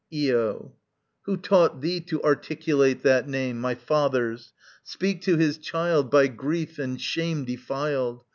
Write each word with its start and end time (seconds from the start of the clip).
Io. 0.11 0.73
Who 1.25 1.37
taught 1.37 1.81
thee 1.81 1.99
to 1.99 2.23
articulate 2.23 3.03
that 3.03 3.27
name, 3.27 3.61
My 3.61 3.75
father's? 3.75 4.51
Speak 4.83 5.21
to 5.21 5.37
his 5.37 5.59
child 5.59 6.09
By 6.09 6.25
grief 6.25 6.79
and 6.79 6.99
shame 6.99 7.45
defiled! 7.45 8.23